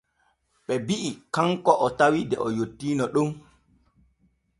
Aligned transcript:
Ɓe 0.65 0.73
bi’i 0.87 1.11
kanko 1.33 1.71
o 1.85 1.87
tawi 1.99 2.21
de 2.29 2.35
o 2.45 2.47
yottiino 2.57 3.05
ɗon. 3.13 3.29